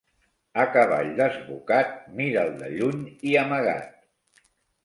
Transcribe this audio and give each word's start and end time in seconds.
A 0.63 0.63
cavall 0.77 1.11
desbocat, 1.19 1.93
mira'l 2.21 2.51
de 2.63 2.73
lluny 2.79 3.07
i 3.33 3.37
amagat 3.43 4.45